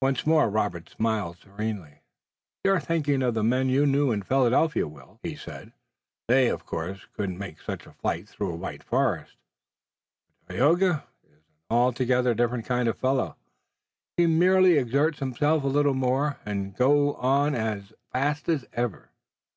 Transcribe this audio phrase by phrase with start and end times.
[0.00, 2.00] Once more Robert smiled serenely.
[2.62, 5.72] "You're thinking of the men you knew in Philadelphia, Will," he said.
[6.28, 9.32] "They, of course, couldn't make such a flight through a white forest,
[10.46, 13.34] but Tayoga is an altogether different kind of fellow.
[14.16, 19.10] He'll merely exert himself a little more, and go on as fast as ever."